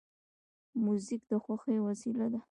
[0.83, 2.39] موزیک د خوښۍ وسیله ده.